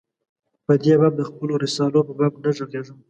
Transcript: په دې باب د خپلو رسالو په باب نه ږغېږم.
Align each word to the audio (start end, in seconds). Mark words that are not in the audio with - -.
په 0.65 0.73
دې 0.83 0.93
باب 0.99 1.13
د 1.17 1.21
خپلو 1.29 1.53
رسالو 1.65 1.99
په 2.07 2.13
باب 2.19 2.33
نه 2.43 2.49
ږغېږم. 2.57 2.97